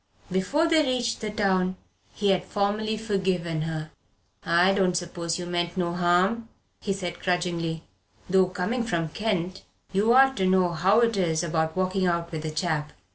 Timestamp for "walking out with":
11.77-12.43